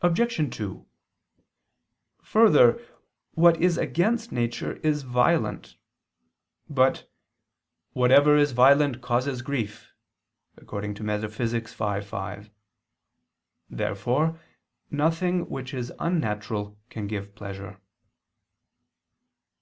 Obj. 0.00 0.56
2: 0.56 0.86
Further, 2.22 2.80
what 3.32 3.60
is 3.60 3.76
against 3.76 4.32
nature 4.32 4.76
is 4.76 5.02
violent. 5.02 5.76
But 6.70 7.12
"whatever 7.92 8.38
is 8.38 8.52
violent 8.52 9.02
causes 9.02 9.42
grief" 9.42 9.92
(Metaph. 10.58 11.36
v, 11.36 12.00
5). 12.00 12.50
Therefore 13.68 14.40
nothing 14.90 15.46
which 15.50 15.74
is 15.74 15.92
unnatural 15.98 16.78
can 16.88 17.06
give 17.06 17.34
pleasure. 17.34 17.78